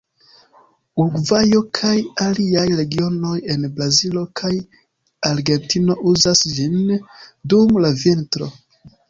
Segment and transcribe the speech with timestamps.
[1.01, 1.91] Urugvajo, kaj
[2.27, 4.51] aliaj regionoj en Brazilo kaj
[5.31, 6.91] Argentino uzas ĝin
[7.55, 8.51] dum la vintro.